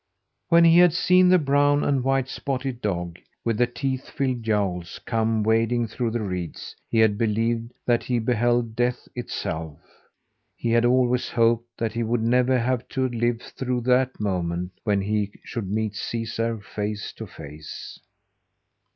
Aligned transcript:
When 0.49 0.63
he 0.65 0.79
had 0.79 0.93
seen 0.93 1.29
the 1.29 1.37
brown 1.37 1.83
and 1.83 2.03
white 2.03 2.27
spotted 2.27 2.81
dog 2.81 3.19
with 3.45 3.59
the 3.59 3.67
teeth 3.67 4.09
filled 4.09 4.41
jowls 4.41 4.99
come 5.05 5.43
wading 5.43 5.89
through 5.89 6.09
the 6.09 6.23
reeds, 6.23 6.75
he 6.89 6.97
had 6.97 7.19
believed 7.19 7.71
that 7.85 8.01
he 8.05 8.17
beheld 8.17 8.75
death 8.75 9.07
itself. 9.13 9.77
He 10.55 10.71
had 10.71 10.85
always 10.85 11.29
hoped 11.29 11.77
that 11.77 11.93
he 11.93 12.01
would 12.01 12.23
never 12.23 12.57
have 12.57 12.87
to 12.87 13.09
live 13.09 13.43
through 13.43 13.81
that 13.81 14.19
moment 14.19 14.71
when 14.83 15.01
he 15.01 15.33
should 15.43 15.69
meet 15.69 15.93
Caesar 15.93 16.57
face 16.59 17.13
to 17.17 17.27
face. 17.27 17.99